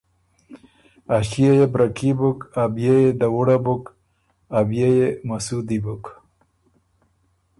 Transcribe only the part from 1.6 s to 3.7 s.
بره کي بُک، ا ݭيې يې دَوُړه